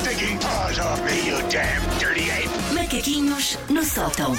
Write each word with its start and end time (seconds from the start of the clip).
stinking 0.00 0.38
paws 0.38 0.78
off 0.78 1.00
me, 1.04 1.28
you 1.28 1.36
damn 1.50 1.82
dirty 1.98 2.30
ape! 2.30 2.48
Macaquinhos 2.74 3.58
no 3.68 3.84
sótão. 3.84 4.34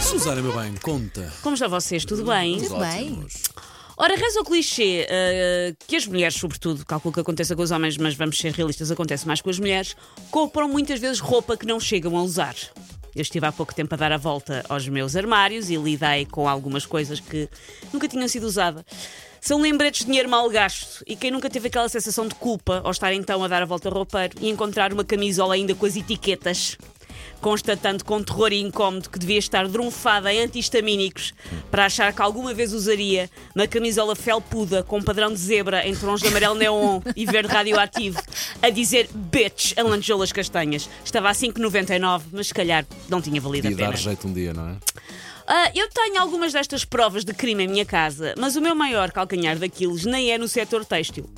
Susana, 0.00 0.42
meu 0.42 0.52
bem, 0.52 0.74
conta. 0.82 1.32
Como 1.42 1.54
estão 1.54 1.68
vocês? 1.68 2.04
Tudo 2.04 2.24
bem? 2.24 2.58
Tudo 2.58 2.78
bem. 2.78 3.12
ótimos. 3.12 3.42
Ora, 3.96 4.16
reza 4.16 4.40
o 4.40 4.44
clichê 4.44 5.06
eh, 5.08 5.74
que 5.86 5.96
as 5.96 6.06
mulheres, 6.06 6.36
sobretudo, 6.36 6.84
calculo 6.86 7.12
que 7.12 7.20
aconteça 7.20 7.56
com 7.56 7.62
os 7.62 7.70
homens, 7.70 7.96
mas 7.96 8.14
vamos 8.14 8.38
ser 8.38 8.52
realistas, 8.52 8.90
acontece 8.90 9.26
mais 9.26 9.40
com 9.40 9.50
as 9.50 9.58
mulheres, 9.58 9.96
compram 10.30 10.68
muitas 10.68 11.00
vezes 11.00 11.18
roupa 11.18 11.56
que 11.56 11.66
não 11.66 11.80
chegam 11.80 12.16
a 12.16 12.22
usar. 12.22 12.54
Eu 13.14 13.22
estive 13.22 13.46
há 13.46 13.50
pouco 13.50 13.74
tempo 13.74 13.92
a 13.94 13.96
dar 13.96 14.12
a 14.12 14.16
volta 14.16 14.64
aos 14.68 14.88
meus 14.88 15.16
armários 15.16 15.70
e 15.70 15.76
lidei 15.76 16.26
com 16.26 16.48
algumas 16.48 16.86
coisas 16.86 17.18
que 17.18 17.48
nunca 17.92 18.06
tinham 18.06 18.28
sido 18.28 18.44
usadas. 18.44 18.84
São 19.40 19.60
lembretes 19.60 20.00
de 20.00 20.06
dinheiro 20.06 20.28
mal 20.28 20.48
gasto 20.50 21.02
e 21.06 21.16
quem 21.16 21.30
nunca 21.30 21.48
teve 21.48 21.68
aquela 21.68 21.88
sensação 21.88 22.26
de 22.26 22.34
culpa 22.34 22.80
ao 22.84 22.90
estar 22.90 23.12
então 23.12 23.42
a 23.42 23.48
dar 23.48 23.62
a 23.62 23.66
volta 23.66 23.88
ao 23.88 23.94
roupeiro 23.94 24.34
e 24.40 24.48
encontrar 24.48 24.92
uma 24.92 25.04
camisola 25.04 25.54
ainda 25.54 25.74
com 25.74 25.86
as 25.86 25.96
etiquetas 25.96 26.76
constatando 27.40 28.04
com 28.04 28.22
terror 28.22 28.52
e 28.52 28.60
incómodo 28.60 29.08
que 29.08 29.18
devia 29.18 29.38
estar 29.38 29.66
drunfada 29.68 30.32
em 30.32 30.40
antihistamínicos 30.40 31.32
para 31.70 31.86
achar 31.86 32.12
que 32.12 32.22
alguma 32.22 32.52
vez 32.52 32.72
usaria 32.72 33.30
uma 33.54 33.66
camisola 33.66 34.16
felpuda 34.16 34.82
com 34.82 35.02
padrão 35.02 35.32
de 35.32 35.38
zebra 35.38 35.86
em 35.86 35.94
tons 35.94 36.20
de 36.20 36.28
amarelo 36.28 36.54
neon 36.54 37.00
e 37.14 37.24
verde 37.26 37.48
radioativo 37.48 38.20
a 38.60 38.70
dizer 38.70 39.08
bitch 39.14 39.74
a 39.78 39.82
lancholas 39.82 40.32
castanhas. 40.32 40.88
Estava 41.04 41.28
a 41.30 41.32
5,99, 41.32 42.22
mas 42.32 42.48
se 42.48 42.54
calhar 42.54 42.84
não 43.08 43.20
tinha 43.20 43.40
valido 43.40 43.68
a 43.68 43.70
Podia 43.70 43.86
pena. 43.86 43.96
dar 43.96 44.02
jeito 44.02 44.26
um 44.26 44.32
dia, 44.32 44.52
não 44.52 44.70
é? 44.70 44.76
Ah, 45.50 45.70
eu 45.74 45.88
tenho 45.88 46.20
algumas 46.20 46.52
destas 46.52 46.84
provas 46.84 47.24
de 47.24 47.32
crime 47.32 47.64
em 47.64 47.68
minha 47.68 47.84
casa, 47.86 48.34
mas 48.38 48.54
o 48.54 48.60
meu 48.60 48.74
maior 48.74 49.10
calcanhar 49.10 49.56
daqueles 49.58 50.04
nem 50.04 50.30
é 50.30 50.36
no 50.36 50.46
setor 50.46 50.84
têxtil. 50.84 51.28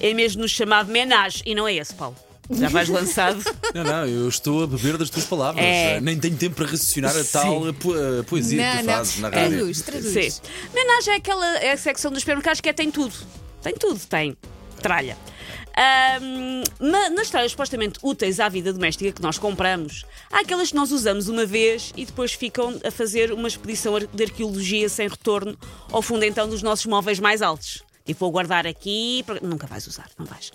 É 0.00 0.12
mesmo 0.12 0.42
no 0.42 0.48
chamado 0.48 0.90
menage, 0.90 1.40
e 1.46 1.54
não 1.54 1.68
é 1.68 1.74
esse, 1.74 1.94
Paulo. 1.94 2.16
Já 2.50 2.68
vais 2.68 2.88
lançado. 2.90 3.42
Não, 3.74 3.84
não, 3.84 4.06
eu 4.06 4.28
estou 4.28 4.64
a 4.64 4.66
beber 4.66 4.98
das 4.98 5.08
tuas 5.08 5.24
palavras. 5.24 5.64
É. 5.64 5.98
Nem 6.00 6.18
tenho 6.18 6.36
tempo 6.36 6.56
para 6.56 6.66
raciocinar 6.66 7.16
a 7.16 7.24
tal 7.24 7.72
po- 7.74 7.94
a 7.94 8.24
poesia 8.24 8.58
que 8.60 8.64
Não, 8.68 8.82
tu 8.82 8.86
não. 8.86 8.92
fazes 8.94 9.18
na 9.20 9.28
rádio. 9.30 9.50
Traduz, 9.56 9.80
traduz. 9.82 10.34
Sim. 10.34 10.40
Menage 10.74 11.10
é 11.10 11.14
aquela 11.14 11.58
é 11.58 11.72
a 11.72 11.76
secção 11.78 12.10
dos 12.10 12.20
supermercados 12.20 12.60
que 12.60 12.68
é 12.68 12.72
tem 12.74 12.90
tudo. 12.90 13.14
Tem 13.62 13.72
tudo, 13.74 13.98
tem. 14.00 14.36
Tralha. 14.82 15.16
Na- 16.80 17.10
nas 17.10 17.30
tralhas 17.30 17.50
supostamente 17.52 17.98
úteis 18.02 18.38
à 18.40 18.48
vida 18.48 18.72
doméstica 18.72 19.12
que 19.12 19.22
nós 19.22 19.38
compramos, 19.38 20.04
há 20.30 20.40
aquelas 20.40 20.68
que 20.70 20.76
nós 20.76 20.92
usamos 20.92 21.28
uma 21.28 21.44
vez 21.44 21.92
e 21.96 22.04
depois 22.04 22.32
ficam 22.32 22.78
a 22.84 22.90
fazer 22.90 23.32
uma 23.32 23.48
expedição 23.48 23.94
de 23.98 24.22
arqueologia 24.24 24.88
sem 24.88 25.08
retorno 25.08 25.56
ao 25.90 26.00
fundo 26.02 26.24
então 26.24 26.48
dos 26.48 26.62
nossos 26.62 26.86
móveis 26.86 27.18
mais 27.18 27.42
altos. 27.42 27.82
Tipo, 28.04 28.20
vou 28.20 28.30
guardar 28.32 28.66
aqui. 28.66 29.24
Nunca 29.40 29.66
vais 29.66 29.86
usar, 29.86 30.10
não 30.18 30.26
vais. 30.26 30.52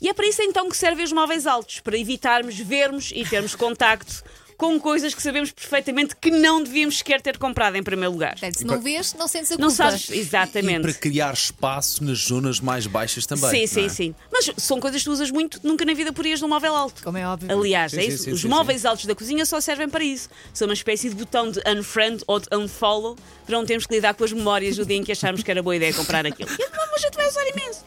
E 0.00 0.08
é 0.08 0.14
para 0.14 0.26
isso 0.28 0.40
então 0.42 0.68
que 0.68 0.76
servem 0.76 1.04
os 1.04 1.12
móveis 1.12 1.44
altos 1.44 1.80
para 1.80 1.98
evitarmos 1.98 2.56
vermos 2.56 3.10
e 3.12 3.24
termos 3.24 3.56
contacto 3.56 4.22
com 4.56 4.78
coisas 4.78 5.14
que 5.14 5.22
sabemos 5.22 5.50
perfeitamente 5.50 6.14
que 6.16 6.30
não 6.30 6.62
devíamos 6.62 6.98
sequer 6.98 7.20
ter 7.20 7.38
comprado 7.38 7.76
em 7.76 7.82
primeiro 7.82 8.12
lugar. 8.12 8.32
Portanto, 8.32 8.58
se 8.58 8.64
não 8.64 8.80
vês, 8.80 9.14
não 9.14 9.26
sentes 9.28 9.52
a 9.52 9.54
culpa. 9.56 9.62
Não 9.62 9.70
sabes 9.70 10.08
E 10.08 10.18
exatamente. 10.18 10.82
para 10.82 10.92
criar 10.94 11.32
espaço 11.34 12.02
nas 12.04 12.18
zonas 12.18 12.60
mais 12.60 12.86
baixas 12.86 13.26
também. 13.26 13.50
Sim, 13.50 13.66
sim, 13.66 13.86
é? 13.86 13.88
sim. 13.88 14.14
Mas 14.32 14.50
são 14.56 14.80
coisas 14.80 15.00
que 15.02 15.06
tu 15.06 15.12
usas 15.12 15.30
muito, 15.30 15.60
nunca 15.62 15.84
na 15.84 15.94
vida 15.94 16.12
porias 16.12 16.40
num 16.40 16.48
móvel 16.48 16.74
alto. 16.74 17.02
Como 17.02 17.18
é 17.18 17.26
óbvio. 17.26 17.50
Aliás, 17.56 17.92
Sim, 17.92 17.98
é 17.98 18.02
sim, 18.02 18.08
isso. 18.08 18.24
sim, 18.24 18.32
Os 18.32 18.40
sim, 18.42 18.48
móveis 18.48 18.84
altos 18.84 19.06
da 19.06 19.14
cozinha 19.14 19.44
só 19.46 19.60
servem 19.60 19.88
para 19.88 20.04
isso. 20.04 20.28
São 20.52 20.66
uma 20.68 20.74
espécie 20.74 21.08
de 21.08 21.14
botão 21.14 21.50
de 21.50 21.60
unfriend 21.66 22.22
ou 22.26 22.40
de 22.40 22.46
unfollow 22.54 23.16
para 23.46 23.56
não 23.56 23.66
termos 23.66 23.86
que 23.86 23.94
lidar 23.94 24.14
com 24.14 24.24
as 24.24 24.32
memórias 24.32 24.76
do 24.76 24.86
dia 24.86 24.96
em 24.96 25.04
que 25.04 25.12
acharmos 25.12 25.42
que 25.42 25.50
era 25.50 25.62
boa 25.62 25.76
ideia 25.76 25.92
comprar 25.92 26.26
aquilo. 26.26 26.48
E 26.94 26.96
a 26.96 27.00
gente 27.00 27.16
vai 27.16 27.28
usar 27.28 27.42
imenso. 27.48 27.83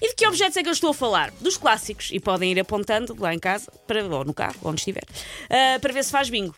E 0.00 0.08
de 0.08 0.14
que 0.14 0.26
objetos 0.26 0.56
é 0.56 0.62
que 0.62 0.68
eu 0.68 0.72
estou 0.72 0.90
a 0.90 0.94
falar? 0.94 1.30
Dos 1.40 1.56
clássicos. 1.56 2.10
E 2.12 2.18
podem 2.18 2.52
ir 2.52 2.60
apontando 2.60 3.14
lá 3.18 3.34
em 3.34 3.38
casa, 3.38 3.70
para, 3.86 4.04
ou 4.04 4.24
no 4.24 4.32
carro, 4.32 4.56
onde 4.62 4.80
estiver, 4.80 5.04
ah, 5.48 5.78
para 5.80 5.92
ver 5.92 6.04
se 6.04 6.10
faz 6.10 6.30
bingo. 6.30 6.54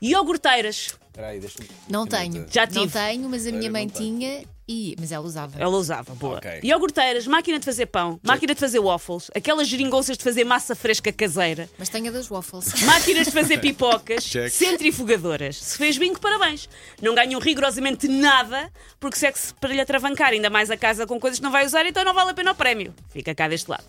Iogurteiras. 0.00 0.96
Espera 1.18 1.32
aí, 1.32 1.40
deixa-me- 1.40 1.68
Não 1.88 2.06
tenho. 2.06 2.46
Já 2.48 2.64
Não 2.66 2.82
tive. 2.82 2.92
tenho, 2.92 3.28
mas 3.28 3.44
a 3.44 3.50
minha 3.50 3.66
Eu 3.66 3.72
mãe 3.72 3.86
não 3.86 3.92
tenho. 3.92 4.16
tinha, 4.18 4.44
e... 4.68 4.94
mas 5.00 5.10
ela 5.10 5.26
usava. 5.26 5.58
Ela 5.60 5.76
usava, 5.76 6.14
boa. 6.14 6.36
Ok. 6.38 6.60
Iogurteiras, 6.62 7.26
máquina 7.26 7.58
de 7.58 7.64
fazer 7.64 7.86
pão, 7.86 8.20
máquina 8.22 8.54
de 8.54 8.60
fazer 8.60 8.78
waffles, 8.78 9.28
aquelas 9.34 9.66
geringonças 9.66 10.16
de 10.16 10.22
fazer 10.22 10.44
massa 10.44 10.76
fresca 10.76 11.12
caseira. 11.12 11.68
Mas 11.76 11.88
tenho 11.88 12.06
a 12.06 12.12
das 12.12 12.28
waffles. 12.28 12.72
Máquinas 12.86 13.26
de 13.26 13.32
fazer 13.32 13.58
pipocas, 13.58 14.22
Check. 14.30 14.48
centrifugadoras. 14.52 15.56
Se 15.56 15.76
fez 15.76 15.98
bingo, 15.98 16.20
parabéns. 16.20 16.68
Não 17.02 17.16
ganham 17.16 17.40
rigorosamente 17.40 18.06
nada, 18.06 18.70
porque 19.00 19.18
se 19.18 19.26
é 19.26 19.32
que 19.32 19.40
se 19.40 19.52
para 19.54 19.72
lhe 19.74 19.80
atravancar 19.80 20.28
ainda 20.28 20.48
mais 20.48 20.70
a 20.70 20.76
casa 20.76 21.04
com 21.04 21.18
coisas 21.18 21.40
que 21.40 21.44
não 21.44 21.50
vai 21.50 21.66
usar, 21.66 21.84
então 21.84 22.04
não 22.04 22.14
vale 22.14 22.30
a 22.30 22.34
pena 22.34 22.52
o 22.52 22.54
prémio. 22.54 22.94
Fica 23.10 23.34
cá 23.34 23.48
deste 23.48 23.68
lado. 23.68 23.82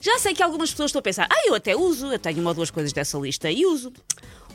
Já 0.00 0.20
sei 0.20 0.34
que 0.34 0.42
algumas 0.42 0.70
pessoas 0.70 0.90
estão 0.90 1.00
a 1.00 1.02
pensar, 1.02 1.26
ah, 1.28 1.42
eu 1.48 1.54
até 1.56 1.74
uso, 1.74 2.06
eu 2.12 2.18
tenho 2.18 2.38
uma 2.40 2.50
ou 2.50 2.54
duas 2.54 2.70
coisas 2.70 2.92
dessa 2.92 3.18
lista 3.18 3.50
e 3.50 3.66
uso. 3.66 3.92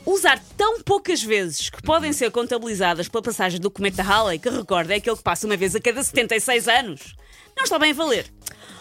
Usar 0.06 0.40
tão 0.56 0.80
poucas 0.82 1.20
vezes 1.20 1.68
que 1.68 1.82
podem 1.82 2.12
ser 2.12 2.30
contabilizadas 2.30 3.08
pela 3.08 3.22
passagem 3.22 3.60
do 3.60 3.68
cometa 3.68 4.04
Halley, 4.04 4.38
que 4.38 4.48
recorda 4.48 4.94
é 4.94 4.98
aquele 4.98 5.16
que 5.16 5.22
passa 5.22 5.48
uma 5.48 5.56
vez 5.56 5.74
a 5.74 5.80
cada 5.80 6.02
76 6.02 6.68
anos, 6.68 7.16
não 7.56 7.64
está 7.64 7.76
bem 7.76 7.90
a 7.90 7.94
valer. 7.94 8.32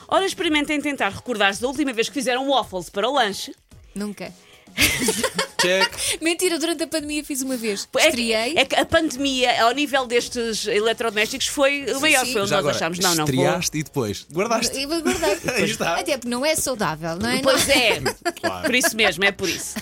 Ora, 0.07 0.23
experimentem 0.23 0.79
tentar 0.79 1.09
recordar-se 1.09 1.59
da 1.59 1.67
última 1.67 1.91
vez 1.91 2.07
que 2.09 2.13
fizeram 2.13 2.47
waffles 2.47 2.91
para 2.91 3.09
o 3.09 3.13
lanche 3.13 3.55
Nunca. 3.95 4.31
Check. 5.61 6.21
Mentira, 6.21 6.59
durante 6.59 6.83
a 6.83 6.87
pandemia 6.87 7.23
fiz 7.23 7.41
uma 7.41 7.57
vez. 7.57 7.87
É 7.95 8.01
que, 8.01 8.07
Estreiei. 8.07 8.53
é 8.57 8.65
que 8.65 8.75
a 8.75 8.85
pandemia, 8.85 9.63
ao 9.63 9.71
nível 9.71 10.05
destes 10.05 10.67
eletrodomésticos, 10.67 11.47
foi 11.47 11.85
o 11.91 11.99
maior. 12.01 12.23
sim. 12.25 12.33
Foi 12.33 12.41
onde 12.41 12.49
Já 12.51 12.55
nós 12.57 12.65
agora, 12.65 12.75
achámos. 12.75 12.99
Não, 12.99 13.15
não, 13.15 13.25
vou. 13.25 13.33
estreaste 13.35 13.77
e 13.77 13.83
depois 13.83 14.27
guardaste. 14.31 14.79
Eu. 14.79 14.89
Aí 15.55 15.63
está. 15.63 15.95
Até 15.97 16.17
porque 16.17 16.29
não 16.29 16.45
é 16.45 16.55
saudável, 16.55 17.15
não 17.17 17.29
é? 17.29 17.41
Pois 17.41 17.67
é, 17.69 17.99
Claro. 18.39 18.65
por 18.65 18.75
isso 18.75 18.95
mesmo, 18.95 19.23
é 19.23 19.31
por 19.31 19.49
isso. 19.49 19.75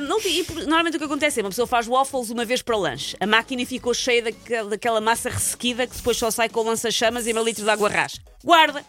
Não- 0.00 0.18
e 0.20 0.44
normalmente 0.62 0.96
o 0.96 0.98
que 0.98 1.04
acontece 1.04 1.38
é 1.38 1.42
uma 1.44 1.50
pessoa 1.50 1.66
faz 1.66 1.86
waffles 1.86 2.30
uma 2.30 2.44
vez 2.44 2.60
para 2.62 2.76
o 2.76 2.80
lanche. 2.80 3.16
A 3.20 3.26
máquina 3.26 3.64
ficou 3.66 3.94
cheia 3.94 4.22
daquela, 4.22 4.70
daquela 4.70 5.00
massa 5.00 5.28
ressequida 5.30 5.86
que 5.86 5.96
depois 5.96 6.16
só 6.16 6.30
sai 6.30 6.48
com 6.48 6.62
lança-chamas 6.62 7.26
e 7.26 7.32
meio 7.32 7.44
litro 7.44 7.62
de 7.62 7.70
água 7.70 7.88
rasa. 7.88 8.16
Guarda! 8.42 8.84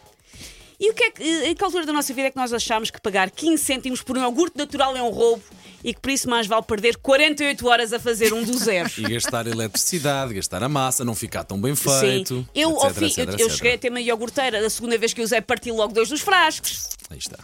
E 0.80 0.92
o 0.92 0.94
que 0.94 1.04
é 1.04 1.12
que, 1.12 1.24
em 1.24 1.54
que 1.54 1.64
altura 1.64 1.86
da 1.86 1.92
nossa 1.92 2.14
vida 2.14 2.28
é 2.30 2.32
que 2.32 2.38
nós 2.38 2.54
achamos 2.54 2.90
que 2.90 3.02
pagar 3.02 3.30
15 3.30 3.62
cêntimos 3.62 4.02
por 4.02 4.18
um 4.18 4.22
iogurte 4.22 4.58
natural 4.58 4.96
é 4.96 5.04
um 5.04 5.10
roubo 5.10 5.44
e 5.84 5.94
que 5.94 6.00
por 6.00 6.12
isso 6.12 6.30
mais 6.30 6.48
vale 6.48 6.64
perder 6.64 6.98
48 6.98 7.68
horas 7.68 7.92
a 7.92 8.00
fazer 8.00 8.34
um 8.34 8.44
do 8.44 8.56
zero? 8.58 8.90
E 8.98 9.04
gastar 9.04 9.46
eletricidade, 9.48 10.34
gastar 10.34 10.64
a 10.64 10.70
massa, 10.70 11.04
não 11.04 11.16
ficar 11.16 11.44
tão 11.44 11.60
bem 11.60 11.76
feito. 11.76 12.36
Sim. 12.36 12.48
Eu, 12.56 12.78
etc, 12.78 12.94
fim, 12.94 13.06
etc, 13.06 13.18
eu, 13.18 13.26
eu 13.26 13.46
etc. 13.48 13.52
cheguei 13.52 13.74
a 13.74 13.78
ter 13.78 13.90
uma 13.90 14.02
iogurteira. 14.02 14.66
A 14.66 14.70
segunda 14.70 14.98
vez 14.98 15.14
que 15.14 15.22
usei, 15.22 15.42
parti 15.42 15.70
logo 15.72 15.94
dois 15.94 16.10
dos 16.10 16.22
frascos. 16.22 16.90
Aí 17.10 17.18
está. 17.18 17.38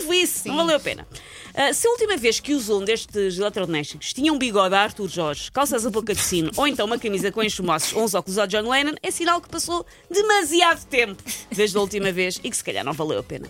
Parvoíce, 0.00 0.48
não 0.48 0.56
valeu 0.56 0.76
a 0.76 0.80
pena. 0.80 1.06
Ah, 1.54 1.72
se 1.74 1.86
a 1.86 1.90
última 1.90 2.16
vez 2.16 2.40
que 2.40 2.54
usou 2.54 2.80
um 2.80 2.84
destes 2.84 3.38
eletrodomésticos 3.38 4.12
tinha 4.14 4.32
um 4.32 4.38
bigode 4.38 4.74
a 4.74 4.80
Arthur 4.80 5.08
Jorge, 5.08 5.52
calças 5.52 5.84
a 5.84 5.90
boca 5.90 6.14
de 6.14 6.20
sino 6.20 6.50
ou 6.56 6.66
então 6.66 6.86
uma 6.86 6.98
camisa 6.98 7.30
com 7.30 7.42
enxumoços 7.42 7.92
ou 7.92 8.04
uns 8.04 8.14
óculos 8.14 8.38
a 8.38 8.46
John 8.46 8.68
Lennon, 8.68 8.94
é 9.02 9.10
sinal 9.10 9.40
que 9.40 9.48
passou 9.48 9.84
demasiado 10.10 10.86
tempo 10.86 11.22
desde 11.50 11.76
a 11.76 11.80
última 11.80 12.10
vez 12.10 12.40
e 12.42 12.50
que 12.50 12.56
se 12.56 12.64
calhar 12.64 12.84
não 12.84 12.94
valeu 12.94 13.18
a 13.18 13.22
pena. 13.22 13.46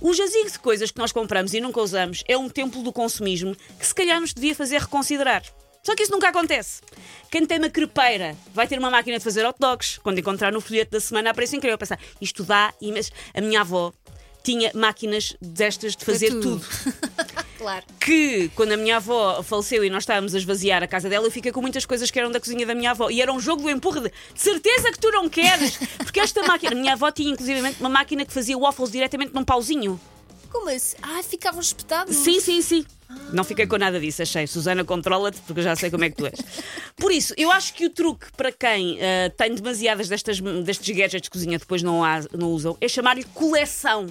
O 0.00 0.12
jazigo 0.12 0.50
de 0.50 0.58
coisas 0.58 0.90
que 0.90 0.98
nós 0.98 1.10
compramos 1.10 1.54
e 1.54 1.60
nunca 1.60 1.80
usamos 1.80 2.22
é 2.28 2.36
um 2.36 2.48
templo 2.48 2.82
do 2.82 2.92
consumismo 2.92 3.56
que 3.78 3.86
se 3.86 3.94
calhar 3.94 4.20
nos 4.20 4.34
devia 4.34 4.54
fazer 4.54 4.80
reconsiderar. 4.80 5.42
Só 5.82 5.94
que 5.94 6.02
isso 6.02 6.12
nunca 6.12 6.28
acontece. 6.28 6.82
Quem 7.30 7.46
tem 7.46 7.58
uma 7.58 7.70
crepeira 7.70 8.36
vai 8.52 8.68
ter 8.68 8.78
uma 8.78 8.90
máquina 8.90 9.16
de 9.16 9.24
fazer 9.24 9.46
hot 9.46 9.58
dogs. 9.58 9.98
Quando 10.02 10.18
encontrar 10.18 10.52
no 10.52 10.60
folheto 10.60 10.92
da 10.92 11.00
semana 11.00 11.30
a 11.30 11.34
preço 11.34 11.56
incrível, 11.56 11.78
pensar, 11.78 11.98
isto 12.20 12.44
dá 12.44 12.74
imenso. 12.80 13.10
A 13.32 13.40
minha 13.40 13.62
avó 13.62 13.92
tinha 14.42 14.70
máquinas 14.74 15.36
destas 15.40 15.94
de 15.96 16.04
fazer 16.04 16.30
tudo. 16.30 16.60
tudo 16.60 16.94
Claro. 17.58 17.84
que 17.98 18.48
quando 18.54 18.70
a 18.70 18.76
minha 18.76 18.98
avó 18.98 19.42
faleceu 19.42 19.84
e 19.84 19.90
nós 19.90 20.04
estávamos 20.04 20.32
a 20.32 20.38
esvaziar 20.38 20.80
a 20.80 20.86
casa 20.86 21.08
dela, 21.08 21.26
eu 21.26 21.30
fiquei 21.30 21.50
com 21.50 21.60
muitas 21.60 21.84
coisas 21.84 22.08
que 22.08 22.16
eram 22.16 22.30
da 22.30 22.38
cozinha 22.38 22.64
da 22.64 22.72
minha 22.72 22.92
avó. 22.92 23.10
E 23.10 23.20
era 23.20 23.32
um 23.32 23.40
jogo 23.40 23.62
do 23.62 23.68
empurra 23.70 24.02
de, 24.02 24.12
de 24.32 24.40
certeza 24.40 24.92
que 24.92 24.98
tu 25.00 25.10
não 25.10 25.28
queres, 25.28 25.76
porque 25.98 26.20
esta 26.20 26.40
máquina, 26.44 26.70
a 26.70 26.74
minha 26.76 26.92
avó 26.92 27.10
tinha 27.10 27.32
inclusive 27.32 27.74
uma 27.80 27.88
máquina 27.88 28.24
que 28.24 28.32
fazia 28.32 28.56
waffles 28.56 28.92
diretamente 28.92 29.34
num 29.34 29.42
pauzinho. 29.44 30.00
Como 30.50 30.68
assim? 30.70 30.96
Ah, 31.02 31.20
ficavam 31.22 31.60
espetados. 31.60 32.14
Sim, 32.14 32.40
sim, 32.40 32.62
sim. 32.62 32.86
Não 33.32 33.42
fiquei 33.42 33.66
com 33.66 33.76
nada 33.76 33.98
disso, 33.98 34.22
achei. 34.22 34.46
Susana, 34.46 34.84
controla-te, 34.84 35.40
porque 35.40 35.60
eu 35.60 35.64
já 35.64 35.74
sei 35.74 35.90
como 35.90 36.04
é 36.04 36.10
que 36.10 36.16
tu 36.16 36.26
és. 36.26 36.38
Por 36.96 37.10
isso, 37.10 37.34
eu 37.36 37.50
acho 37.50 37.74
que 37.74 37.86
o 37.86 37.90
truque 37.90 38.26
para 38.36 38.52
quem 38.52 38.98
ah, 39.00 39.30
tem 39.36 39.54
demasiadas 39.54 40.08
destas, 40.08 40.40
destes 40.40 40.94
gadgets 40.96 41.22
de 41.22 41.30
cozinha 41.30 41.58
depois 41.58 41.82
não, 41.82 42.04
há, 42.04 42.20
não 42.32 42.52
usam 42.52 42.76
é 42.80 42.86
chamar-lhe 42.88 43.24
coleção. 43.24 44.06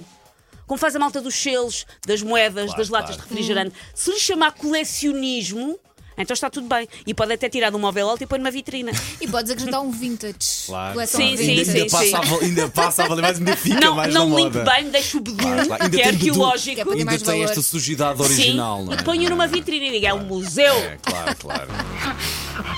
Como 0.68 0.78
faz 0.78 0.94
a 0.94 0.98
malta 1.00 1.20
dos 1.20 1.34
selos, 1.34 1.84
das 2.06 2.22
moedas, 2.22 2.66
Claro, 2.66 2.78
das 2.78 2.88
latas 2.90 3.16
claro. 3.16 3.22
de 3.28 3.34
refrigerante. 3.34 3.74
Se 3.94 4.10
lhe 4.12 4.20
chamar 4.20 4.52
colecionismo, 4.52 5.78
então 6.20 6.34
está 6.34 6.50
tudo 6.50 6.66
bem. 6.68 6.86
E 7.06 7.14
pode 7.14 7.32
até 7.32 7.48
tirar 7.48 7.70
de 7.70 7.76
um 7.76 7.78
móvel 7.78 8.10
alto 8.10 8.22
e 8.22 8.26
pôr 8.26 8.38
numa 8.38 8.50
vitrina. 8.50 8.90
E 9.20 9.26
podes 9.28 9.50
acrescentar 9.52 9.80
um 9.80 9.90
vintage. 9.90 10.36
Claro. 10.66 10.98
Sim, 11.06 11.36
sim, 11.36 11.50
ainda, 11.50 11.64
vintage. 11.64 11.78
ainda, 11.78 11.90
passa 11.90 12.18
A, 12.18 12.44
ainda 12.44 12.68
passa 12.68 13.04
a 13.04 13.08
valer 13.08 13.22
mais, 13.22 13.38
ainda 13.38 13.56
fica 13.56 13.80
não 13.80 13.94
mais 13.94 14.12
não 14.12 14.26
limpe 14.36 14.58
moda. 14.58 14.70
bem, 14.72 14.90
deixa 14.90 15.16
o 15.16 15.20
bedum, 15.20 15.36
Claro, 15.36 15.66
claro. 15.66 15.82
Ainda 15.84 15.96
que 15.96 16.02
é 16.02 16.12
bedu- 16.12 16.28
arqueológico. 16.28 16.74
Que 16.74 16.80
é 16.80 16.92
Ainda 16.98 17.10
tem 17.18 17.24
valor. 17.24 17.44
esta 17.44 17.62
sujidade 17.62 18.20
original, 18.20 18.84
não 18.84 18.92
é? 18.92 18.96
E 18.96 19.02
ponho 19.04 19.30
numa 19.30 19.46
vitrina 19.46 19.86
e 19.86 19.90
digo, 19.92 20.06
é 20.06 20.12
um 20.12 20.24
museu. 20.24 20.74
É, 20.74 20.98
claro, 21.02 21.36
claro. 21.36 21.68